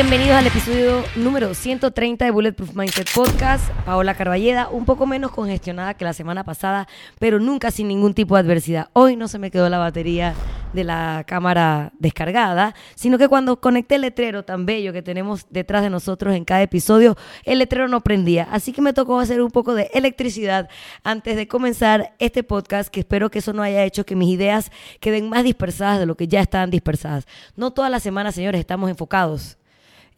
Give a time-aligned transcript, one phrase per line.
[0.00, 3.68] bienvenidos al episodio número 130 de Bulletproof Mindset Podcast.
[3.84, 6.88] Paola Carballeda, un poco menos congestionada que la semana pasada,
[7.18, 8.88] pero nunca sin ningún tipo de adversidad.
[8.94, 10.34] Hoy no se me quedó la batería
[10.72, 15.82] de la cámara descargada, sino que cuando conecté el letrero tan bello que tenemos detrás
[15.82, 18.48] de nosotros en cada episodio, el letrero no prendía.
[18.50, 20.70] Así que me tocó hacer un poco de electricidad
[21.04, 24.72] antes de comenzar este podcast, que espero que eso no haya hecho que mis ideas
[24.98, 27.26] queden más dispersadas de lo que ya estaban dispersadas.
[27.54, 29.59] No todas las semanas, señores, estamos enfocados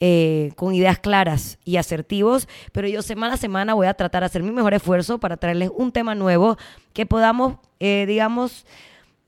[0.04, 4.26] eh, con ideas claras y asertivos, pero yo semana a semana voy a tratar de
[4.26, 6.56] hacer mi mejor esfuerzo para traerles un tema nuevo
[6.92, 8.66] que podamos, eh, digamos,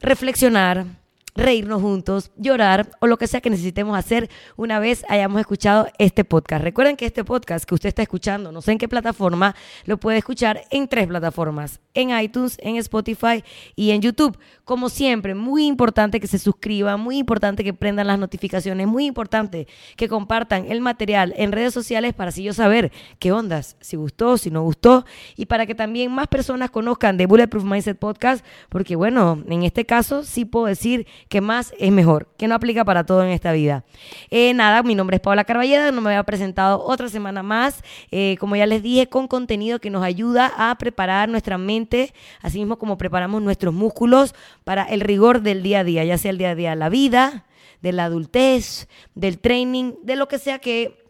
[0.01, 0.87] reflexionar,
[1.35, 6.25] reírnos juntos, llorar o lo que sea que necesitemos hacer una vez hayamos escuchado este
[6.25, 6.63] podcast.
[6.63, 10.19] Recuerden que este podcast que usted está escuchando, no sé en qué plataforma, lo puede
[10.19, 13.43] escuchar en tres plataformas, en iTunes, en Spotify
[13.75, 14.39] y en YouTube.
[14.65, 19.67] Como siempre, muy importante que se suscriban, muy importante que prendan las notificaciones, muy importante
[19.97, 24.39] que compartan el material en redes sociales para así yo saber qué ondas, si gustó,
[24.39, 25.05] si no gustó
[25.37, 29.85] y para que también más personas conozcan de Bulletproof Mindset Podcast, porque bueno, en este
[29.85, 33.51] caso sí puedo decir que más es mejor, que no aplica para todo en esta
[33.51, 33.83] vida.
[34.31, 37.83] Eh, nada, mi nombre es Paula Carballeda, no me había presentado otra semana más,
[38.13, 42.61] eh, como ya les dije, con contenido que nos ayuda a preparar nuestra mente, así
[42.61, 46.39] mismo como preparamos nuestros músculos para el rigor del día a día, ya sea el
[46.39, 47.47] día a día de la vida,
[47.83, 51.04] de la adultez, del training, de lo que sea que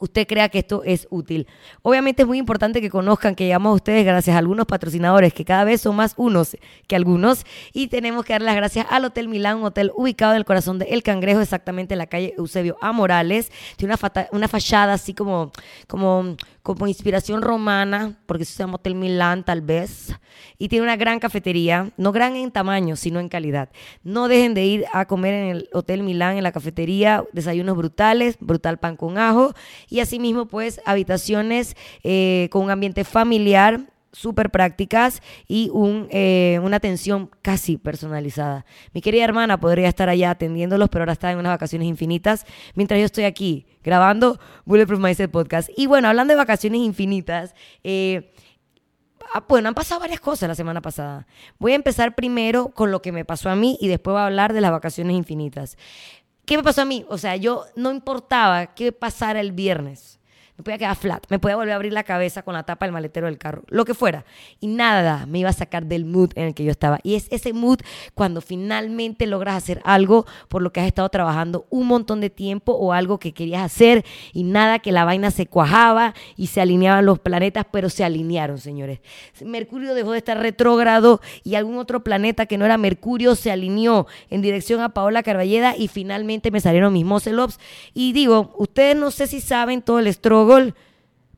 [0.00, 1.46] usted crea que esto es útil.
[1.82, 5.44] Obviamente es muy importante que conozcan que llegamos a ustedes gracias a algunos patrocinadores, que
[5.44, 9.28] cada vez son más unos que algunos, y tenemos que dar las gracias al Hotel
[9.28, 12.76] Milán, un hotel ubicado en el corazón de El Cangrejo, exactamente en la calle Eusebio
[12.80, 12.92] A.
[12.92, 13.50] Morales.
[13.76, 15.52] Tiene una, una fachada así como,
[15.86, 16.36] como
[16.66, 20.12] como inspiración romana, porque se llama Hotel Milán tal vez,
[20.58, 23.68] y tiene una gran cafetería, no gran en tamaño, sino en calidad.
[24.02, 28.36] No dejen de ir a comer en el Hotel Milán, en la cafetería, desayunos brutales,
[28.40, 29.54] brutal pan con ajo,
[29.88, 33.82] y asimismo pues habitaciones eh, con un ambiente familiar,
[34.16, 38.64] súper prácticas y un, eh, una atención casi personalizada.
[38.94, 42.98] Mi querida hermana podría estar allá atendiéndolos, pero ahora está en unas vacaciones infinitas, mientras
[42.98, 45.68] yo estoy aquí grabando Bulletproof Mindset Podcast.
[45.76, 47.54] Y bueno, hablando de vacaciones infinitas,
[47.84, 48.32] eh,
[49.34, 51.26] ah, bueno, han pasado varias cosas la semana pasada.
[51.58, 54.26] Voy a empezar primero con lo que me pasó a mí y después voy a
[54.26, 55.76] hablar de las vacaciones infinitas.
[56.46, 57.04] ¿Qué me pasó a mí?
[57.10, 60.15] O sea, yo no importaba qué pasara el viernes
[60.56, 62.92] me podía quedar flat, me podía volver a abrir la cabeza con la tapa del
[62.92, 64.24] maletero del carro, lo que fuera.
[64.58, 66.98] Y nada me iba a sacar del mood en el que yo estaba.
[67.02, 67.80] Y es ese mood
[68.14, 72.72] cuando finalmente logras hacer algo por lo que has estado trabajando un montón de tiempo
[72.72, 77.04] o algo que querías hacer y nada que la vaina se cuajaba y se alineaban
[77.04, 79.00] los planetas, pero se alinearon, señores.
[79.44, 84.06] Mercurio dejó de estar retrógrado y algún otro planeta que no era Mercurio se alineó
[84.30, 87.36] en dirección a Paola Carballeda y finalmente me salieron mis muscle
[87.92, 90.74] Y digo, ustedes no sé si saben todo el estrogo gol?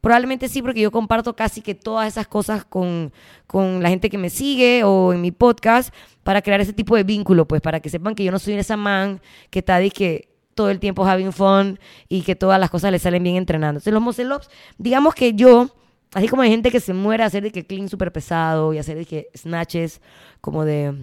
[0.00, 3.12] Probablemente sí, porque yo comparto casi que todas esas cosas con,
[3.46, 5.92] con la gente que me sigue o en mi podcast
[6.22, 8.76] para crear ese tipo de vínculo, pues para que sepan que yo no soy esa
[8.76, 9.20] man
[9.50, 13.22] que está que todo el tiempo having fun y que todas las cosas le salen
[13.22, 13.78] bien entrenando.
[13.78, 15.68] Entonces los muscle ups, digamos que yo,
[16.14, 18.78] así como hay gente que se muere a hacer de que clean súper pesado y
[18.78, 20.00] hacer de que snatches
[20.40, 20.94] como de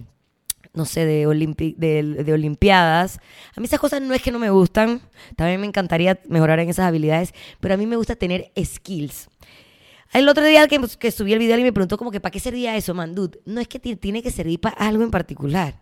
[0.76, 1.26] no sé, de,
[1.76, 3.18] de, Olimpiadas.
[3.56, 5.00] A mí esas cosas no es que no me gustan,
[5.34, 9.28] también me encantaría mejorar en esas habilidades, pero a mí me gusta tener skills.
[10.12, 12.40] El otro día que, que subí el video y me preguntó como que, ¿para qué
[12.40, 13.14] servía eso, man?
[13.44, 15.74] no es que tiene que servir para algo en particular.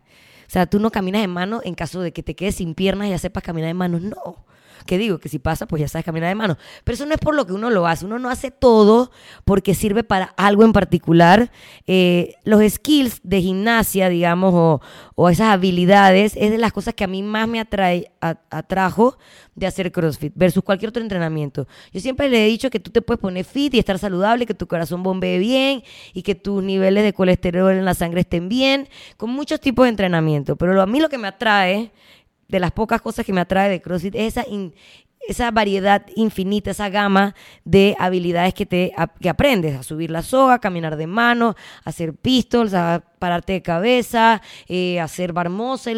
[0.47, 3.09] O sea, tú no caminas en mano en caso de que te quedes sin piernas
[3.09, 4.03] y ya sepas caminar en manos.
[4.03, 4.45] No
[4.87, 6.57] que digo, que si pasa, pues ya sabes caminar de mano.
[6.85, 8.05] Pero eso no es por lo que uno lo hace.
[8.05, 9.11] Uno no hace todo
[9.45, 11.51] porque sirve para algo en particular.
[11.87, 14.81] Eh, los skills de gimnasia, digamos, o,
[15.15, 19.19] o, esas habilidades, es de las cosas que a mí más me atrae, atrajo
[19.55, 21.67] de hacer CrossFit versus cualquier otro entrenamiento.
[21.93, 24.55] Yo siempre le he dicho que tú te puedes poner fit y estar saludable, que
[24.55, 25.83] tu corazón bombee bien
[26.13, 29.91] y que tus niveles de colesterol en la sangre estén bien, con muchos tipos de
[29.91, 30.57] entrenamiento.
[30.57, 31.93] Pero a mí lo que me atrae
[32.49, 34.47] de las pocas cosas que me atrae de CrossFit es esa,
[35.29, 40.55] esa variedad infinita, esa gama de habilidades que, te, que aprendes, a subir la soga,
[40.55, 41.55] a caminar de mano,
[41.85, 45.95] a hacer pistols, a pararte de cabeza, eh, hacer bar muscle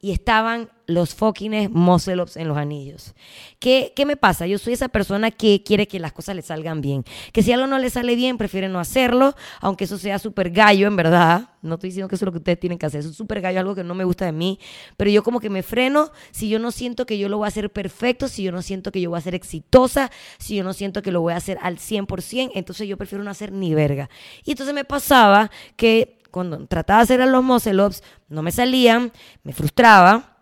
[0.00, 3.14] y estaban los fucking muscle ups en los anillos.
[3.58, 4.46] ¿Qué, ¿Qué me pasa?
[4.46, 7.04] Yo soy esa persona que quiere que las cosas le salgan bien.
[7.32, 10.86] Que si algo no le sale bien, prefiere no hacerlo, aunque eso sea súper gallo,
[10.86, 11.50] en verdad.
[11.62, 13.00] No estoy diciendo que eso es lo que ustedes tienen que hacer.
[13.00, 14.60] Eso es súper gallo, algo que no me gusta de mí.
[14.96, 17.48] Pero yo como que me freno si yo no siento que yo lo voy a
[17.48, 20.72] hacer perfecto, si yo no siento que yo voy a ser exitosa, si yo no
[20.72, 24.08] siento que lo voy a hacer al 100%, entonces yo prefiero no hacer ni verga.
[24.44, 29.12] Y entonces me pasaba que cuando trataba de hacer los muscle ups, no me salían,
[29.42, 30.38] me frustraba,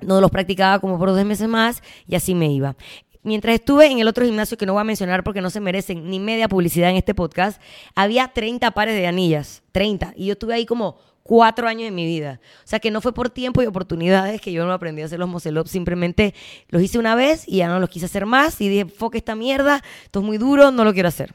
[0.00, 2.76] no los practicaba como por dos meses más y así me iba.
[3.22, 6.08] mientras estuve en el otro gimnasio que no voy a mencionar porque no se merecen
[6.08, 7.60] ni media publicidad en este podcast,
[7.94, 10.14] había 30 pares de anillas, 30.
[10.16, 12.40] Y yo estuve ahí como cuatro años de mi vida.
[12.64, 15.18] O sea que no fue por tiempo y oportunidades que yo no aprendí a hacer
[15.18, 16.34] los muscle simplemente
[16.68, 19.34] los hice una vez y ya no los quise hacer más y dije, foque esta
[19.34, 21.34] mierda, esto es muy duro, no lo quiero hacer.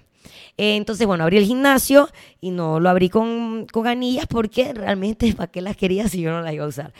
[0.57, 2.09] Eh, entonces, bueno, abrí el gimnasio
[2.39, 6.31] y no lo abrí con, con anillas porque realmente, ¿para qué las quería si yo
[6.31, 6.93] no las iba a usar?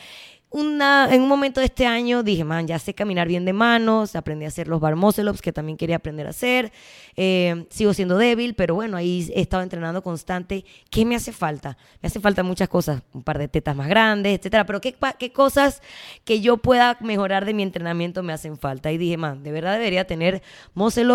[0.59, 4.45] En un momento de este año dije, man, ya sé caminar bien de manos, aprendí
[4.45, 4.95] a hacer los bar
[5.41, 6.71] que también quería aprender a hacer.
[7.17, 10.63] Eh, sigo siendo débil, pero bueno, ahí he estado entrenando constante.
[10.89, 11.77] ¿Qué me hace falta?
[12.01, 14.65] Me hace falta muchas cosas, un par de tetas más grandes, etcétera.
[14.65, 15.81] Pero ¿qué, qué cosas
[16.23, 18.91] que yo pueda mejorar de mi entrenamiento me hacen falta?
[18.91, 20.41] Y dije, man, de verdad debería tener
[20.73, 21.05] muscle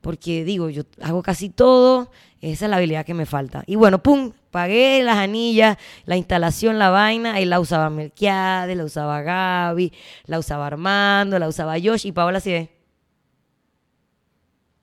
[0.00, 2.10] porque digo, yo hago casi todo.
[2.52, 3.64] Esa es la habilidad que me falta.
[3.66, 8.84] Y bueno, pum, pagué las anillas, la instalación, la vaina, y la usaba Melquiades, la
[8.84, 9.90] usaba Gaby,
[10.26, 12.70] la usaba Armando, la usaba Josh, y Paola así ve.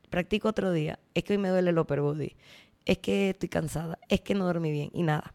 [0.09, 0.97] Practico otro día.
[1.13, 2.35] Es que hoy me duele el upper body.
[2.83, 3.99] Es que estoy cansada.
[4.09, 4.89] Es que no dormí bien.
[4.93, 5.31] Y nada.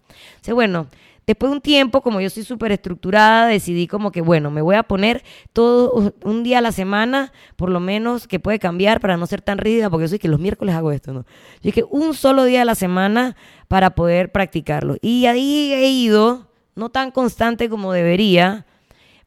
[0.49, 0.89] O bueno,
[1.27, 4.77] Después de un tiempo, como yo soy súper estructurada, decidí como que, bueno, me voy
[4.77, 9.17] a poner todo un día a la semana, por lo menos, que puede cambiar para
[9.17, 11.23] no ser tan rígida, porque yo soy que los miércoles hago esto, ¿no?
[11.23, 13.35] Yo dije, un solo día a la semana
[13.67, 14.99] para poder practicarlo.
[15.03, 18.65] Y ahí he ido, no tan constante como debería,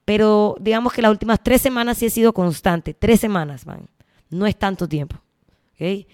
[0.06, 2.94] pero digamos que las últimas tres semanas sí he sido constante.
[2.94, 3.90] Tres semanas, man.
[4.30, 5.18] No es tanto tiempo.
[5.74, 6.08] ¿ok?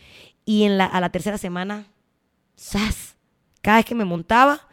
[0.45, 1.85] Y en la, a la tercera semana,
[2.59, 3.15] ¡zas!
[3.61, 4.67] Cada vez que me montaba,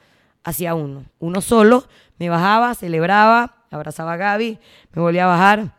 [0.44, 1.04] hacía uno.
[1.18, 1.86] Uno solo,
[2.18, 4.58] me bajaba, celebraba, abrazaba a Gaby,
[4.92, 5.74] me volvía a bajar.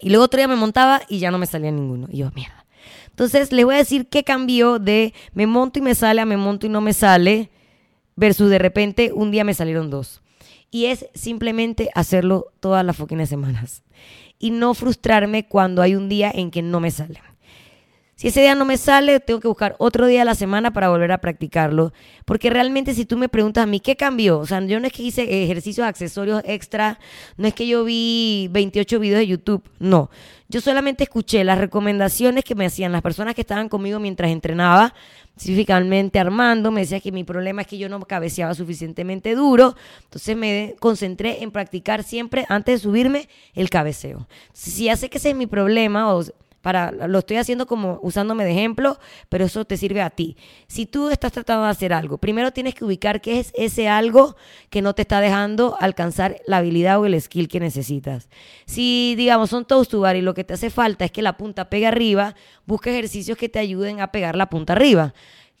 [0.00, 2.08] Y luego otro día me montaba y ya no me salía ninguno.
[2.10, 2.64] Y yo, mierda.
[3.08, 6.36] Entonces, les voy a decir qué cambió de me monto y me sale a me
[6.36, 7.50] monto y no me sale,
[8.16, 10.20] versus de repente un día me salieron dos.
[10.70, 13.84] Y es simplemente hacerlo todas las fucking semanas.
[14.38, 17.22] Y no frustrarme cuando hay un día en que no me sale.
[18.16, 20.88] Si ese día no me sale, tengo que buscar otro día a la semana para
[20.88, 21.92] volver a practicarlo.
[22.24, 24.38] Porque realmente si tú me preguntas a mí, ¿qué cambió?
[24.38, 27.00] O sea, yo no es que hice ejercicios accesorios extra,
[27.36, 30.10] no es que yo vi 28 videos de YouTube, no.
[30.48, 34.94] Yo solamente escuché las recomendaciones que me hacían las personas que estaban conmigo mientras entrenaba,
[35.36, 39.74] específicamente Armando, me decía que mi problema es que yo no cabeceaba suficientemente duro,
[40.04, 44.28] entonces me concentré en practicar siempre antes de subirme el cabeceo.
[44.52, 46.22] Si ya sé que ese es mi problema, o
[46.64, 50.38] para, lo estoy haciendo como usándome de ejemplo, pero eso te sirve a ti.
[50.66, 54.34] Si tú estás tratando de hacer algo, primero tienes que ubicar qué es ese algo
[54.70, 58.30] que no te está dejando alcanzar la habilidad o el skill que necesitas.
[58.64, 61.36] Si, digamos, son toast to bar y lo que te hace falta es que la
[61.36, 62.34] punta pegue arriba,
[62.64, 65.12] busca ejercicios que te ayuden a pegar la punta arriba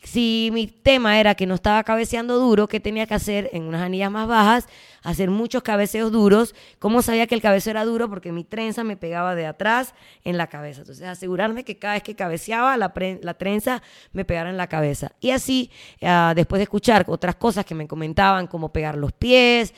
[0.04, 3.82] si mi tema era que no estaba cabeceando duro, ¿qué tenía que hacer en unas
[3.82, 4.68] anillas más bajas?
[5.04, 6.54] Hacer muchos cabeceos duros.
[6.80, 8.08] ¿Cómo sabía que el cabeceo era duro?
[8.08, 10.80] Porque mi trenza me pegaba de atrás en la cabeza.
[10.80, 12.92] Entonces, asegurarme que cada vez que cabeceaba, la,
[13.38, 15.12] trenza me pegara en la cabeza.
[15.20, 15.70] Y así,
[16.02, 19.74] ah, después de escuchar otras cosas que me comentaban, como pegar los pies,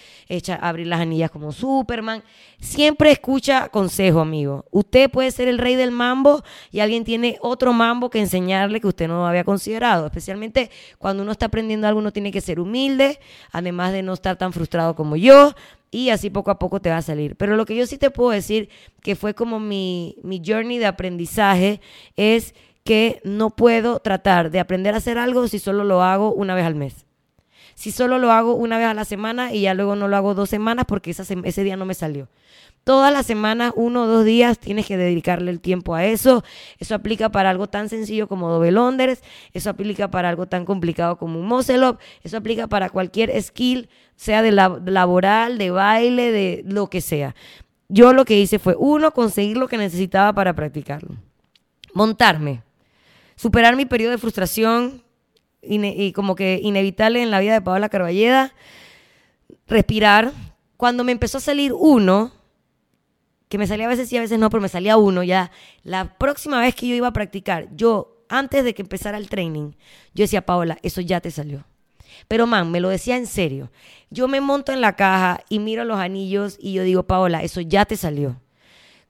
[0.61, 2.23] abrir las anillas como Superman,
[2.58, 4.64] siempre escucha consejo, amigo.
[4.70, 8.87] Usted puede ser el rey del mambo y alguien tiene otro mambo que enseñarle que
[8.87, 13.18] usted no había considerado especialmente cuando uno está aprendiendo algo, uno tiene que ser humilde,
[13.52, 15.54] además de no estar tan frustrado como yo,
[15.90, 17.37] y así poco a poco te va a salir.
[17.37, 18.68] Pero lo que yo sí te puedo decir,
[19.02, 21.80] que fue como mi, mi journey de aprendizaje,
[22.16, 22.54] es
[22.85, 26.64] que no puedo tratar de aprender a hacer algo si solo lo hago una vez
[26.64, 27.06] al mes.
[27.75, 30.35] Si solo lo hago una vez a la semana y ya luego no lo hago
[30.35, 32.28] dos semanas porque ese día no me salió.
[32.87, 36.45] Todas las semanas, uno o dos días, tienes que dedicarle el tiempo a eso.
[36.78, 39.25] Eso aplica para algo tan sencillo como doble Londres.
[39.52, 41.97] Eso aplica para algo tan complicado como un muscle.
[42.23, 47.35] Eso aplica para cualquier skill, sea de laboral, de baile, de lo que sea.
[47.88, 51.16] Yo lo que hice fue, uno, conseguir lo que necesitaba para practicarlo.
[51.93, 52.62] Montarme.
[53.35, 55.02] Superar mi periodo de frustración
[55.61, 58.55] y como que inevitable en la vida de Paola Carballeda.
[59.66, 60.31] Respirar.
[60.76, 62.31] Cuando me empezó a salir uno,
[63.49, 65.50] que me salía a veces sí, a veces no, pero me salía uno ya.
[65.83, 69.73] La próxima vez que yo iba a practicar, yo, antes de que empezara el training,
[70.15, 71.65] yo decía, Paola, eso ya te salió.
[72.29, 73.71] Pero, man, me lo decía en serio.
[74.11, 77.61] Yo me monto en la caja y miro los anillos y yo digo, Paola, eso
[77.61, 78.41] ya te salió.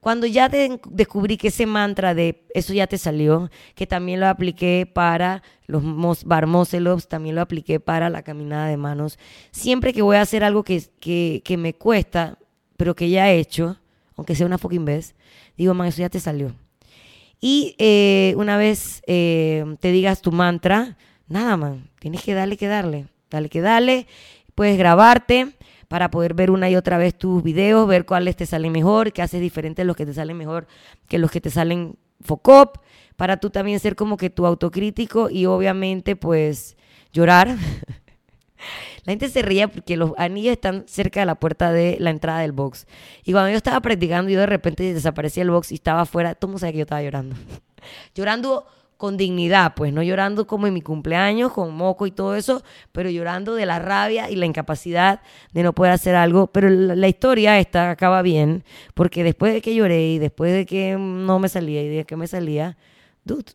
[0.00, 4.88] Cuando ya descubrí que ese mantra de eso ya te salió, que también lo apliqué
[4.92, 6.46] para los bar
[7.08, 9.18] también lo apliqué para la caminada de manos.
[9.50, 12.38] Siempre que voy a hacer algo que, que, que me cuesta,
[12.76, 13.78] pero que ya he hecho,
[14.16, 15.14] aunque sea una fucking vez,
[15.56, 16.54] digo, man, eso ya te salió.
[17.40, 20.96] Y eh, una vez eh, te digas tu mantra,
[21.28, 24.06] nada, man, tienes que darle que darle, dale que darle,
[24.54, 25.54] puedes grabarte,
[25.88, 29.22] para poder ver una y otra vez tus videos, ver cuáles te salen mejor, qué
[29.22, 30.66] haces diferente los que te salen mejor
[31.08, 32.78] que los que te salen Focop,
[33.16, 36.76] para tú también ser como que tu autocrítico y obviamente pues
[37.12, 37.56] llorar.
[39.06, 42.40] La gente se ría porque los anillos están cerca de la puerta de la entrada
[42.40, 42.86] del box.
[43.24, 46.50] Y cuando yo estaba practicando, yo de repente desaparecía el box y estaba afuera, todo
[46.50, 47.36] el mundo que yo estaba llorando.
[48.16, 52.64] llorando con dignidad, pues no llorando como en mi cumpleaños, con moco y todo eso,
[52.90, 55.20] pero llorando de la rabia y la incapacidad
[55.52, 56.48] de no poder hacer algo.
[56.48, 60.96] Pero la, historia esta acaba bien, porque después de que lloré y después de que
[60.98, 62.76] no me salía y de que me salía,
[63.24, 63.52] dude,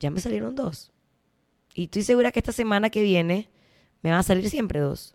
[0.00, 0.90] ya me salieron dos.
[1.74, 3.50] Y estoy segura que esta semana que viene
[4.06, 5.14] me van a salir siempre dos.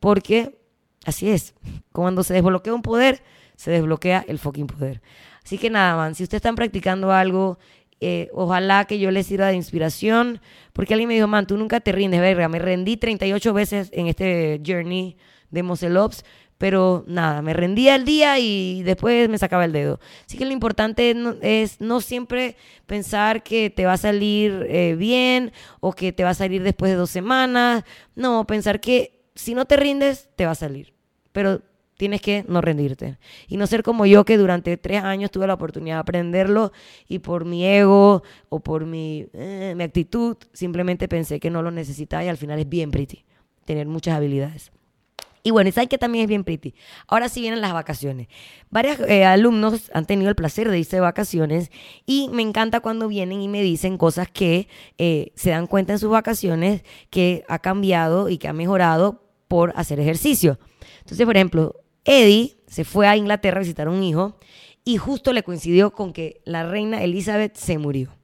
[0.00, 0.58] Porque
[1.04, 1.54] así es,
[1.92, 3.22] cuando se desbloquea un poder,
[3.56, 5.00] se desbloquea el fucking poder.
[5.42, 7.58] Así que nada, man, si ustedes están practicando algo
[8.00, 10.40] eh, ojalá que yo les sirva de inspiración,
[10.72, 14.06] porque alguien me dijo, man, tú nunca te rindes, verga, me rendí 38 veces en
[14.06, 15.16] este journey
[15.50, 16.24] de Moselops,
[16.58, 20.00] pero nada, me rendía el día y después me sacaba el dedo.
[20.26, 25.52] Así que lo importante es no siempre pensar que te va a salir eh, bien
[25.80, 27.84] o que te va a salir después de dos semanas,
[28.16, 30.92] no, pensar que si no te rindes, te va a salir.
[31.30, 31.62] Pero
[31.96, 33.18] tienes que no rendirte.
[33.46, 36.72] Y no ser como yo que durante tres años tuve la oportunidad de aprenderlo
[37.06, 41.70] y por mi ego o por mi, eh, mi actitud simplemente pensé que no lo
[41.70, 43.24] necesitaba y al final es bien pretty
[43.64, 44.72] tener muchas habilidades.
[45.42, 46.74] Y bueno, y saben que también es bien pretty.
[47.06, 48.28] Ahora sí vienen las vacaciones.
[48.70, 51.70] Varios eh, alumnos han tenido el placer de irse de vacaciones
[52.06, 54.68] y me encanta cuando vienen y me dicen cosas que
[54.98, 59.72] eh, se dan cuenta en sus vacaciones que ha cambiado y que ha mejorado por
[59.76, 60.58] hacer ejercicio.
[61.00, 64.38] Entonces, por ejemplo, Eddie se fue a Inglaterra a visitar a un hijo
[64.84, 68.17] y justo le coincidió con que la reina Elizabeth se murió.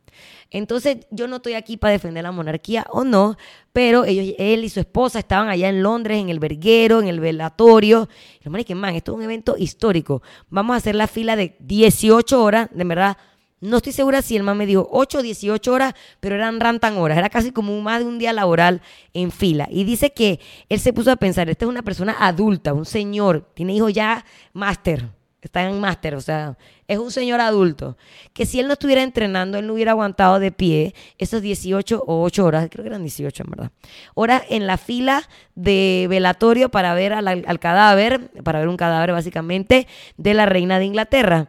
[0.55, 3.37] Entonces, yo no estoy aquí para defender la monarquía o no,
[3.73, 7.19] pero ellos, él y su esposa estaban allá en Londres, en el verguero, en el
[7.19, 8.09] velatorio.
[8.41, 10.23] Y lo que, man, esto es un evento histórico.
[10.51, 13.17] Vamos a hacer la fila de 18 horas, de verdad
[13.61, 16.99] no estoy segura si el man me dijo 8 o 18 horas, pero eran rantan
[16.99, 17.17] horas.
[17.17, 18.83] Era casi como más de un día laboral
[19.15, 19.67] en fila.
[19.71, 23.49] Y dice que él se puso a pensar, esta es una persona adulta, un señor,
[23.55, 25.09] tiene hijos ya máster,
[25.47, 26.57] está en máster, o sea,
[26.89, 27.97] es un señor adulto.
[28.33, 32.23] Que si él no estuviera entrenando, él no hubiera aguantado de pie esos 18 o
[32.23, 33.71] 8 horas, creo que eran 18 en verdad,
[34.15, 39.87] horas en la fila de velatorio para ver al cadáver, para ver un cadáver básicamente,
[40.17, 41.49] de la reina de Inglaterra,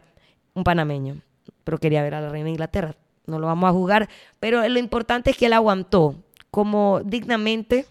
[0.54, 1.22] un panameño
[1.66, 2.94] pero quería ver a la reina de Inglaterra.
[3.26, 6.14] No lo vamos a jugar, pero lo importante es que él aguantó
[6.52, 7.86] como dignamente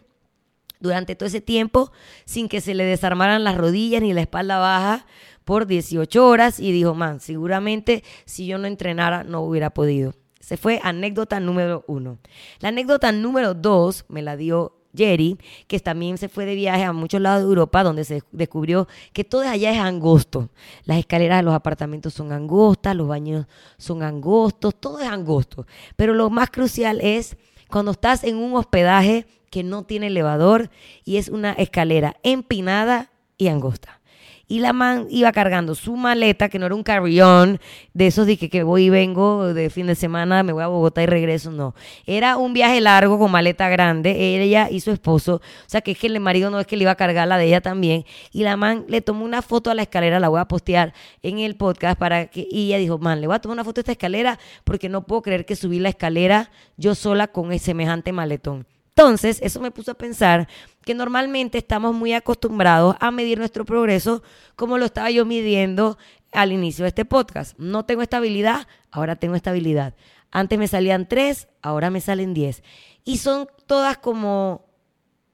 [0.80, 1.92] durante todo ese tiempo
[2.24, 5.06] sin que se le desarmaran las rodillas ni la espalda baja
[5.46, 10.14] por 18 horas y dijo, man, seguramente si yo no entrenara no hubiera podido.
[10.40, 12.20] Se fue anécdota número uno.
[12.60, 15.38] La anécdota número dos me la dio Jerry,
[15.68, 19.24] que también se fue de viaje a muchos lados de Europa, donde se descubrió que
[19.24, 20.50] todo allá es angosto.
[20.86, 23.46] Las escaleras de los apartamentos son angostas, los baños
[23.78, 25.68] son angostos, todo es angosto.
[25.96, 27.38] Pero lo más crucial es
[27.70, 30.70] cuando estás en un hospedaje que no tiene elevador
[31.04, 34.02] y es una escalera empinada y angosta.
[34.48, 37.60] Y la man iba cargando su maleta, que no era un carry-on,
[37.94, 41.02] de esos de que, voy y vengo de fin de semana, me voy a Bogotá
[41.02, 41.74] y regreso, no.
[42.06, 44.12] Era un viaje largo con maleta grande,
[44.44, 45.36] ella y su esposo.
[45.36, 47.38] O sea, que es que el marido no es que le iba a cargar la
[47.38, 48.06] de ella también.
[48.32, 51.40] Y la man le tomó una foto a la escalera, la voy a postear en
[51.40, 53.82] el podcast para que, y ella dijo, man, le voy a tomar una foto a
[53.82, 58.12] esta escalera porque no puedo creer que subí la escalera yo sola con ese semejante
[58.12, 58.68] maletón.
[58.98, 60.48] Entonces, eso me puso a pensar
[60.86, 64.24] que normalmente estamos muy acostumbrados a medir nuestro progreso
[64.56, 65.98] como lo estaba yo midiendo
[66.32, 67.60] al inicio de este podcast.
[67.60, 69.96] No tengo estabilidad, ahora tengo estabilidad.
[70.32, 72.64] Antes me salían tres, ahora me salen diez.
[73.04, 74.66] Y son todas como,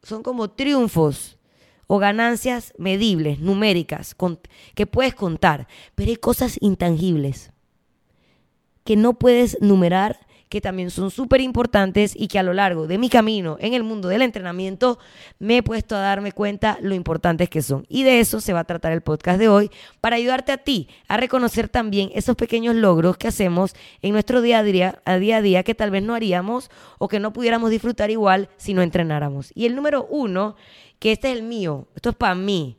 [0.01, 1.37] son como triunfos
[1.85, 4.15] o ganancias medibles, numéricas,
[4.73, 5.67] que puedes contar.
[5.93, 7.51] Pero hay cosas intangibles
[8.83, 10.19] que no puedes numerar
[10.51, 13.83] que también son súper importantes y que a lo largo de mi camino en el
[13.83, 14.99] mundo del entrenamiento
[15.39, 17.85] me he puesto a darme cuenta lo importantes que son.
[17.87, 20.89] Y de eso se va a tratar el podcast de hoy para ayudarte a ti
[21.07, 25.37] a reconocer también esos pequeños logros que hacemos en nuestro día a día, a día,
[25.37, 28.81] a día que tal vez no haríamos o que no pudiéramos disfrutar igual si no
[28.81, 29.53] entrenáramos.
[29.55, 30.57] Y el número uno,
[30.99, 32.75] que este es el mío, esto es para mí.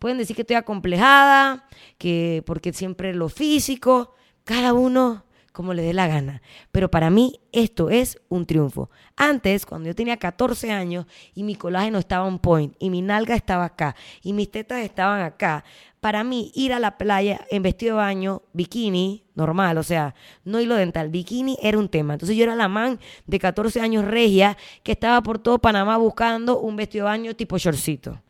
[0.00, 1.68] Pueden decir que estoy acomplejada,
[1.98, 6.42] que porque siempre lo físico, cada uno como le dé la gana.
[6.72, 8.90] Pero para mí esto es un triunfo.
[9.16, 13.34] Antes, cuando yo tenía 14 años y mi colágeno estaba on point y mi nalga
[13.34, 15.64] estaba acá y mis tetas estaban acá,
[16.00, 20.14] para mí ir a la playa en vestido de baño, bikini, normal, o sea,
[20.44, 22.14] no hilo dental, bikini era un tema.
[22.14, 26.58] Entonces yo era la man de 14 años regia que estaba por todo Panamá buscando
[26.58, 28.22] un vestido de baño tipo shortcito.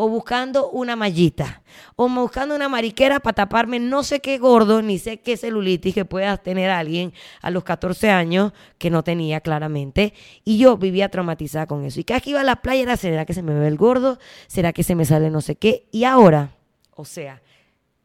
[0.00, 1.62] O buscando una mallita.
[1.96, 6.04] O buscando una mariquera para taparme no sé qué gordo, ni sé qué celulitis que
[6.04, 10.14] pueda tener alguien a los 14 años, que no tenía claramente.
[10.44, 11.98] Y yo vivía traumatizada con eso.
[11.98, 14.20] Y cada que iba a la playa era, ¿será que se me ve el gordo?
[14.46, 15.88] ¿Será que se me sale no sé qué?
[15.90, 16.52] Y ahora
[16.98, 17.40] o sea,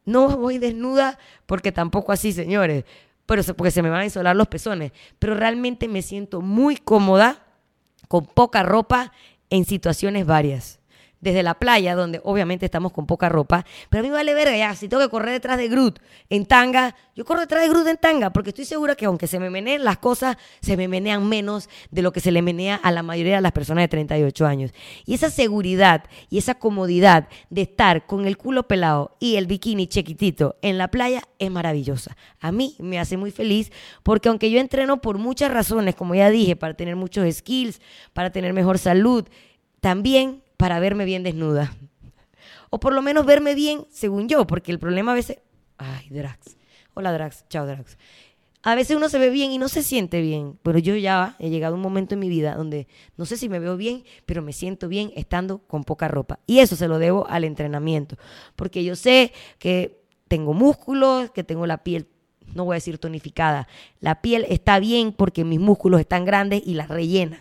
[0.04, 2.84] no voy desnuda porque tampoco así, señores,
[3.26, 4.92] pero porque se me van a isolar los pezones.
[5.18, 7.44] Pero realmente me siento muy cómoda
[8.06, 9.12] con poca ropa
[9.50, 10.78] en situaciones varias
[11.24, 14.74] desde la playa, donde obviamente estamos con poca ropa, pero a mí vale verga ya,
[14.76, 15.98] si tengo que correr detrás de Groot
[16.30, 19.40] en tanga, yo corro detrás de Groot en tanga, porque estoy segura que aunque se
[19.40, 22.92] me meneen las cosas, se me menean menos de lo que se le menea a
[22.92, 24.72] la mayoría de las personas de 38 años.
[25.06, 29.86] Y esa seguridad y esa comodidad de estar con el culo pelado y el bikini
[29.86, 32.16] chiquitito en la playa es maravillosa.
[32.40, 36.28] A mí me hace muy feliz porque aunque yo entreno por muchas razones, como ya
[36.28, 37.80] dije, para tener muchos skills,
[38.12, 39.26] para tener mejor salud,
[39.80, 41.74] también para verme bien desnuda.
[42.70, 45.38] O por lo menos verme bien según yo, porque el problema a veces...
[45.78, 46.56] Ay, Drax.
[46.94, 47.98] Hola Drax, chao Drax.
[48.62, 51.50] A veces uno se ve bien y no se siente bien, pero yo ya he
[51.50, 54.40] llegado a un momento en mi vida donde no sé si me veo bien, pero
[54.40, 56.38] me siento bien estando con poca ropa.
[56.46, 58.16] Y eso se lo debo al entrenamiento,
[58.56, 62.06] porque yo sé que tengo músculos, que tengo la piel,
[62.54, 63.68] no voy a decir tonificada,
[64.00, 67.40] la piel está bien porque mis músculos están grandes y la rellenan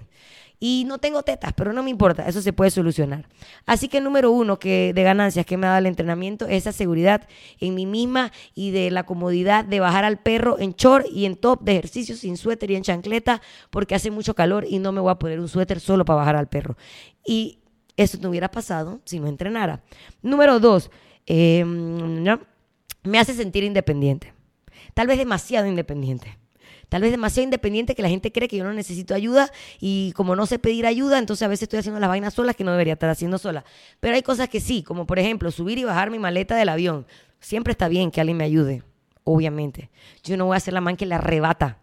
[0.65, 3.27] y no tengo tetas, pero no me importa, eso se puede solucionar.
[3.65, 6.71] Así que número uno que de ganancias que me ha dado el entrenamiento es esa
[6.71, 7.27] seguridad
[7.59, 11.35] en mí misma y de la comodidad de bajar al perro en short y en
[11.35, 13.41] top de ejercicio sin suéter y en chancleta
[13.71, 16.37] porque hace mucho calor y no me voy a poner un suéter solo para bajar
[16.37, 16.77] al perro.
[17.25, 17.59] Y
[17.97, 19.83] eso no hubiera pasado si no entrenara.
[20.21, 20.91] Número dos,
[21.25, 22.23] em,
[23.03, 24.31] me hace sentir independiente.
[24.93, 26.37] Tal vez demasiado independiente
[26.93, 30.35] tal vez demasiado independiente que la gente cree que yo no necesito ayuda y como
[30.35, 32.93] no sé pedir ayuda, entonces a veces estoy haciendo las vainas solas que no debería
[32.93, 33.65] estar haciendo sola.
[33.99, 37.07] Pero hay cosas que sí, como por ejemplo subir y bajar mi maleta del avión.
[37.39, 38.83] Siempre está bien que alguien me ayude,
[39.23, 39.89] obviamente.
[40.23, 41.79] Yo no voy a ser la man que le arrebata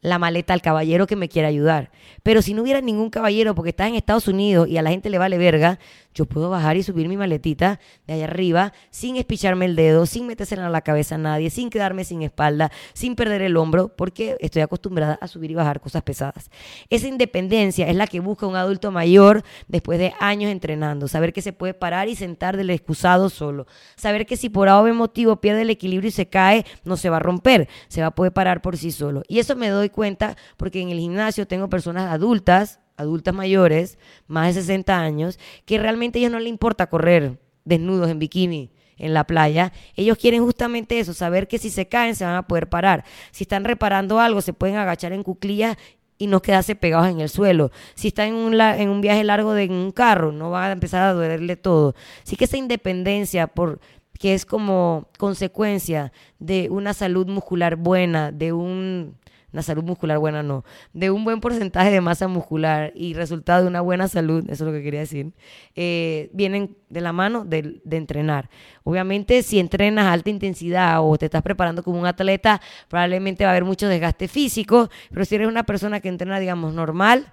[0.00, 1.90] la maleta al caballero que me quiera ayudar.
[2.22, 5.10] Pero si no hubiera ningún caballero, porque estás en Estados Unidos y a la gente
[5.10, 5.78] le vale verga,
[6.14, 10.26] yo puedo bajar y subir mi maletita de allá arriba sin espicharme el dedo, sin
[10.26, 14.36] metérsela a la cabeza a nadie, sin quedarme sin espalda, sin perder el hombro, porque
[14.40, 16.50] estoy acostumbrada a subir y bajar cosas pesadas.
[16.88, 21.08] Esa independencia es la que busca un adulto mayor después de años entrenando.
[21.08, 23.66] Saber que se puede parar y sentar del excusado solo.
[23.96, 27.16] Saber que si por algún motivo pierde el equilibrio y se cae, no se va
[27.16, 29.22] a romper, se va a poder parar por sí solo.
[29.28, 34.54] Y eso me doy cuenta porque en el gimnasio tengo personas adultas adultas mayores, más
[34.54, 39.14] de 60 años, que realmente a ellos no les importa correr desnudos en bikini en
[39.14, 39.72] la playa.
[39.96, 43.04] Ellos quieren justamente eso, saber que si se caen se van a poder parar.
[43.30, 45.76] Si están reparando algo, se pueden agachar en cuclillas
[46.16, 47.70] y no quedarse pegados en el suelo.
[47.94, 51.02] Si están en un, en un viaje largo de un carro, no va a empezar
[51.02, 51.94] a dolerle todo.
[52.22, 53.80] Así que esa independencia por
[54.18, 59.16] que es como consecuencia de una salud muscular buena, de un
[59.54, 63.68] una salud muscular buena no, de un buen porcentaje de masa muscular y resultado de
[63.68, 65.32] una buena salud, eso es lo que quería decir,
[65.76, 68.50] eh, vienen de la mano de, de, entrenar.
[68.82, 73.50] Obviamente, si entrenas a alta intensidad o te estás preparando como un atleta, probablemente va
[73.50, 77.32] a haber mucho desgaste físico, pero si eres una persona que entrena, digamos, normal,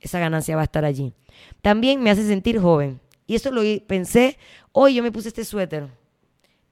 [0.00, 1.12] esa ganancia va a estar allí.
[1.62, 3.00] También me hace sentir joven.
[3.28, 4.38] Y eso lo pensé,
[4.72, 5.88] hoy yo me puse este suéter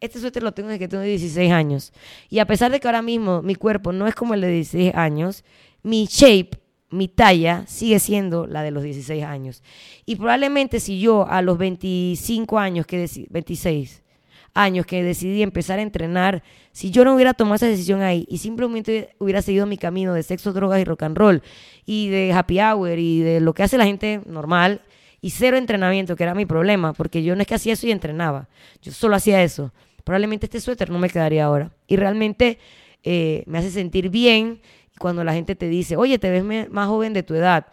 [0.02, 1.92] este suéter lo tengo desde que tengo 16 años.
[2.28, 4.94] Y a pesar de que ahora mismo mi cuerpo no es como el de 16
[4.96, 5.44] años,
[5.84, 6.50] mi shape,
[6.90, 9.62] mi talla sigue siendo la de los 16 años.
[10.04, 14.02] Y probablemente si yo a los 25 años, que 26
[14.54, 18.38] años que decidí empezar a entrenar, si yo no hubiera tomado esa decisión ahí y
[18.38, 21.42] simplemente hubiera seguido mi camino de sexo, drogas y rock and roll
[21.86, 24.82] y de happy hour y de lo que hace la gente normal,
[25.24, 27.92] y cero entrenamiento, que era mi problema, porque yo no es que hacía eso y
[27.92, 28.48] entrenaba,
[28.82, 29.72] yo solo hacía eso
[30.04, 31.72] probablemente este suéter no me quedaría ahora.
[31.86, 32.58] Y realmente
[33.02, 34.60] eh, me hace sentir bien
[34.98, 37.66] cuando la gente te dice, oye, te ves más joven de tu edad,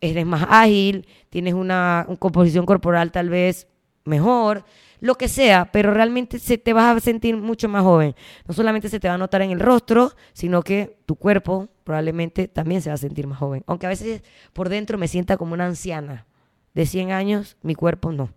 [0.00, 3.66] eres más ágil, tienes una, composición corporal tal vez
[4.04, 4.64] mejor,
[5.00, 8.14] lo que sea, pero realmente se te vas a sentir mucho más joven.
[8.46, 12.48] No solamente se te va a notar en el rostro, sino que tu cuerpo probablemente
[12.48, 13.62] también se va a sentir más joven.
[13.66, 14.22] Aunque a veces
[14.52, 16.26] por dentro me sienta como una anciana
[16.74, 18.30] de 100 años, mi cuerpo no.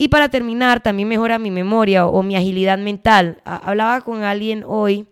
[0.00, 3.42] Y para terminar, también mejora mi memoria o, mi agilidad mental.
[3.44, 5.08] hablaba con alguien hoy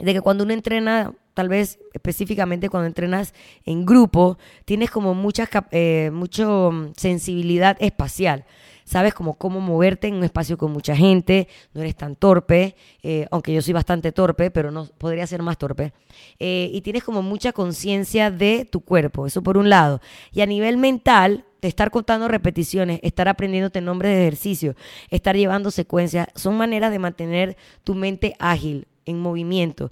[0.00, 3.32] de que cuando uno entrena, tal vez específicamente cuando entrenas
[3.64, 8.44] en grupo, tienes como mucha eh, mm, sensibilidad espacial.
[8.88, 13.26] Sabes como cómo moverte en un espacio con mucha gente, no eres tan torpe, eh,
[13.30, 15.92] aunque yo soy bastante torpe, pero no podría ser más torpe.
[16.38, 20.00] Eh, y tienes como mucha conciencia de tu cuerpo, eso por un lado.
[20.32, 24.74] Y a nivel mental, estar contando repeticiones, estar aprendiéndote nombres de ejercicio,
[25.10, 29.90] estar llevando secuencias, son maneras de mantener tu mente ágil, en movimiento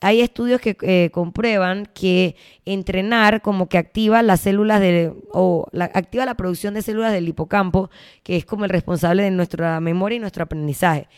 [0.00, 5.86] hay estudios que eh, comprueban que entrenar como que activa las células de, o la,
[5.86, 7.90] activa la producción de células del hipocampo,
[8.22, 11.08] que es como el responsable de nuestra memoria y nuestro aprendizaje.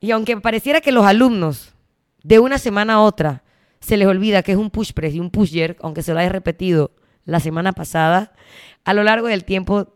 [0.00, 1.74] Y aunque pareciera que los alumnos
[2.22, 3.44] de una semana a otra
[3.80, 6.18] se les olvida que es un push press y un push jerk, aunque se lo
[6.18, 6.90] haya repetido
[7.24, 8.32] la semana pasada,
[8.84, 9.95] a lo largo del tiempo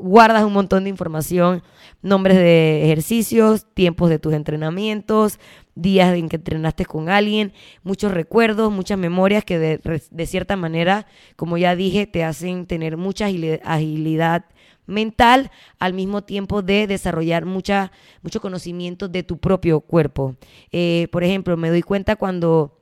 [0.00, 1.62] guardas un montón de información,
[2.02, 5.38] nombres de ejercicios, tiempos de tus entrenamientos,
[5.74, 11.06] días en que entrenaste con alguien, muchos recuerdos, muchas memorias que de, cierta manera,
[11.36, 14.46] como ya dije, te hacen tener mucha agilidad,
[14.86, 17.90] mental al mismo tiempo de desarrollar mucho
[18.40, 20.36] conocimiento de tu propio cuerpo.
[20.70, 22.78] Eh, por ejemplo, me doy cuenta cuando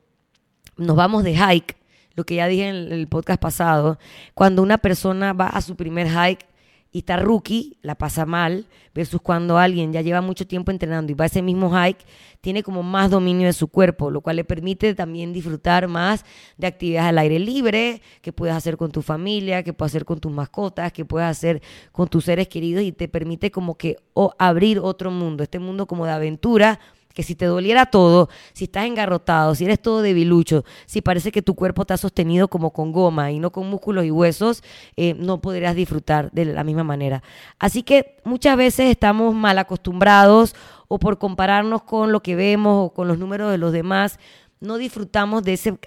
[0.77, 1.77] nos vamos de hike,
[2.15, 3.99] lo que ya dije en el podcast pasado,
[4.35, 6.47] cuando una persona va a su primer hike,
[6.95, 11.17] y está rookie, la pasa mal, versus cuando alguien ya lleva mucho tiempo entrenando y
[11.17, 11.99] va a ese mismo hike,
[12.41, 16.25] tiene como más dominio de su cuerpo, lo cual le permite también disfrutar más
[16.57, 20.21] de actividades al aire libre, que puedes hacer con tu familia, que puedes hacer con
[20.21, 23.97] tus mascotas, que puedes hacer con tus seres queridos y te permite como que
[24.39, 26.79] abrir otro mundo, este mundo como de aventura
[27.15, 31.41] que si te doliera todo, si estás engarrotado, si eres todo debilucho, si parece que
[31.41, 34.63] tu cuerpo está sostenido como con goma y no con músculos y huesos,
[34.97, 37.23] eh, no podrías disfrutar de la misma manera.
[37.59, 40.55] Así que muchas veces estamos mal acostumbrados
[40.89, 44.19] o por compararnos con lo que vemos o con los números de los demás,
[44.61, 45.79] no disfrutamos de ese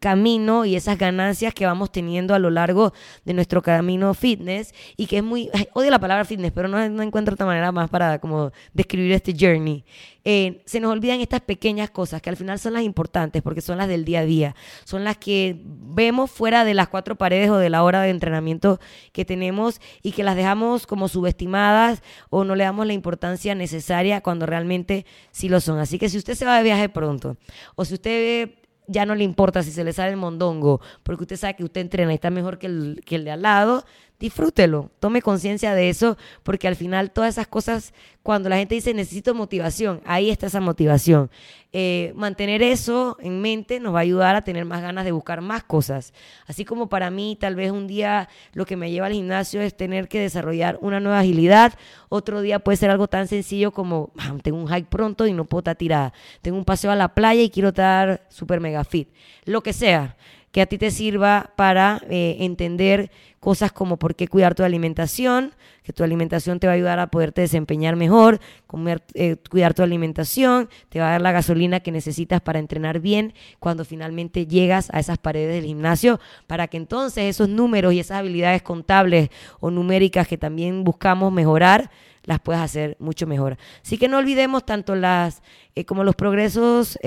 [0.00, 2.92] camino y esas ganancias que vamos teniendo a lo largo
[3.24, 7.02] de nuestro camino fitness y que es muy, odio la palabra fitness, pero no, no
[7.02, 9.84] encuentro otra manera más para como describir este journey.
[10.24, 13.78] Eh, se nos olvidan estas pequeñas cosas que al final son las importantes porque son
[13.78, 14.54] las del día a día,
[14.84, 18.80] son las que vemos fuera de las cuatro paredes o de la hora de entrenamiento
[19.12, 24.20] que tenemos y que las dejamos como subestimadas o no le damos la importancia necesaria
[24.20, 25.78] cuando realmente sí lo son.
[25.78, 27.38] Así que si usted se va de viaje pronto
[27.74, 28.50] o si usted
[28.90, 31.80] ya no le importa si se le sale el mondongo, porque usted sabe que usted
[31.80, 33.84] entrena y está mejor que el, que el de al lado,
[34.20, 38.92] disfrútelo, tome conciencia de eso, porque al final todas esas cosas, cuando la gente dice
[38.92, 41.30] necesito motivación, ahí está esa motivación.
[41.72, 45.40] Eh, mantener eso en mente nos va a ayudar a tener más ganas de buscar
[45.40, 46.12] más cosas.
[46.46, 49.74] Así como para mí, tal vez un día lo que me lleva al gimnasio es
[49.74, 51.72] tener que desarrollar una nueva agilidad,
[52.10, 55.60] otro día puede ser algo tan sencillo como tengo un hike pronto y no puedo
[55.60, 59.08] estar tirada, tengo un paseo a la playa y quiero estar super mega fit,
[59.46, 60.16] lo que sea
[60.52, 65.54] que a ti te sirva para eh, entender cosas como por qué cuidar tu alimentación,
[65.82, 69.82] que tu alimentación te va a ayudar a poderte desempeñar mejor, comer, eh, cuidar tu
[69.82, 74.90] alimentación, te va a dar la gasolina que necesitas para entrenar bien cuando finalmente llegas
[74.92, 79.70] a esas paredes del gimnasio, para que entonces esos números y esas habilidades contables o
[79.70, 81.90] numéricas que también buscamos mejorar,
[82.24, 83.56] las puedas hacer mucho mejor.
[83.82, 85.42] Así que no olvidemos tanto las
[85.74, 86.98] eh, como los progresos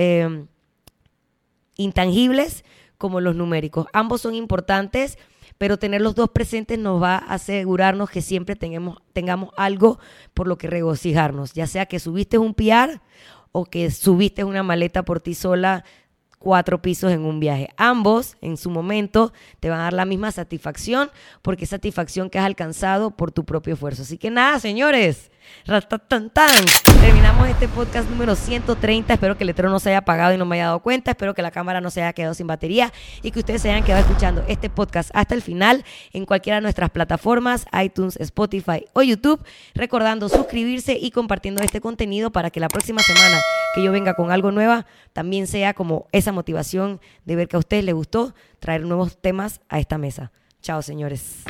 [1.76, 2.64] intangibles
[3.04, 3.86] como los numéricos.
[3.92, 5.18] Ambos son importantes,
[5.58, 9.98] pero tener los dos presentes nos va a asegurarnos que siempre tengamos, tengamos algo
[10.32, 13.02] por lo que regocijarnos, ya sea que subiste un PR
[13.52, 15.84] o que subiste una maleta por ti sola
[16.38, 17.68] cuatro pisos en un viaje.
[17.76, 21.10] Ambos, en su momento, te van a dar la misma satisfacción
[21.42, 24.00] porque es satisfacción que has alcanzado por tu propio esfuerzo.
[24.00, 25.30] Así que nada, señores,
[27.00, 29.14] Terminamos este podcast número 130.
[29.14, 31.12] Espero que el letrero no se haya apagado y no me haya dado cuenta.
[31.12, 33.84] Espero que la cámara no se haya quedado sin batería y que ustedes se hayan
[33.84, 39.02] quedado escuchando este podcast hasta el final en cualquiera de nuestras plataformas, iTunes, Spotify o
[39.02, 39.42] YouTube.
[39.74, 43.40] Recordando suscribirse y compartiendo este contenido para que la próxima semana
[43.74, 47.58] que yo venga con algo nueva también sea como esa motivación de ver que a
[47.58, 50.32] ustedes les gustó traer nuevos temas a esta mesa.
[50.62, 51.44] Chao, señores.